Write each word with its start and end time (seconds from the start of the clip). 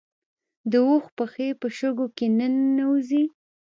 د 0.71 0.73
اوښ 0.87 1.03
پښې 1.17 1.47
په 1.61 1.67
شګو 1.77 2.07
کې 2.17 2.27
نه 2.37 2.47
ننوځي 2.53 3.23